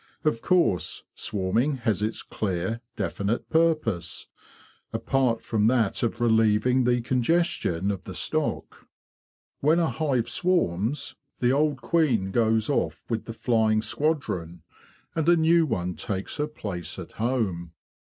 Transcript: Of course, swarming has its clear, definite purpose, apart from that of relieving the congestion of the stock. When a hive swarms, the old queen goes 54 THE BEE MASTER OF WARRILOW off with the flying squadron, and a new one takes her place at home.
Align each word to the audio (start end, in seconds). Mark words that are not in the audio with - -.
Of 0.23 0.41
course, 0.41 1.03
swarming 1.13 1.75
has 1.85 2.01
its 2.01 2.23
clear, 2.23 2.81
definite 2.95 3.51
purpose, 3.51 4.29
apart 4.91 5.43
from 5.43 5.67
that 5.67 6.01
of 6.01 6.19
relieving 6.19 6.85
the 6.85 7.01
congestion 7.01 7.91
of 7.91 8.05
the 8.05 8.15
stock. 8.15 8.87
When 9.59 9.77
a 9.77 9.91
hive 9.91 10.27
swarms, 10.27 11.15
the 11.39 11.51
old 11.51 11.83
queen 11.83 12.31
goes 12.31 12.65
54 12.65 12.65
THE 12.65 12.65
BEE 12.65 12.65
MASTER 12.65 12.71
OF 12.71 12.77
WARRILOW 12.77 12.87
off 12.87 13.03
with 13.11 13.25
the 13.25 13.33
flying 13.39 13.81
squadron, 13.83 14.63
and 15.15 15.29
a 15.29 15.37
new 15.37 15.67
one 15.67 15.93
takes 15.93 16.37
her 16.37 16.47
place 16.47 16.97
at 16.97 17.11
home. 17.11 17.73